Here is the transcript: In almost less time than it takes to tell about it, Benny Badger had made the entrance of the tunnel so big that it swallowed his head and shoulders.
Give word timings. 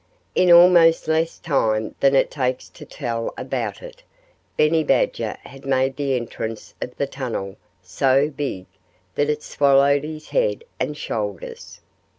In 0.33 0.51
almost 0.51 1.07
less 1.07 1.37
time 1.37 1.93
than 1.99 2.15
it 2.15 2.31
takes 2.31 2.69
to 2.69 2.85
tell 2.85 3.35
about 3.37 3.83
it, 3.83 4.01
Benny 4.57 4.83
Badger 4.83 5.37
had 5.43 5.63
made 5.63 5.95
the 5.95 6.15
entrance 6.15 6.73
of 6.81 6.97
the 6.97 7.05
tunnel 7.05 7.55
so 7.83 8.31
big 8.31 8.65
that 9.13 9.29
it 9.29 9.43
swallowed 9.43 10.03
his 10.03 10.29
head 10.29 10.63
and 10.79 10.97
shoulders. 10.97 11.81